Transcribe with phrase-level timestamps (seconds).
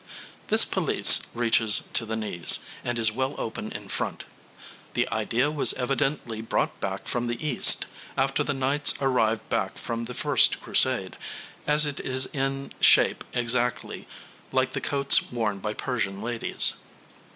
[0.47, 4.23] This pelisse reaches to the knees, and is well open in front.
[4.95, 7.85] The idea was evidently brought back from the East
[8.17, 11.17] after the knights arrived back from the First Crusade,
[11.67, 14.07] as it is in shape exactly
[14.51, 16.73] like the coats worn by Persian ladies.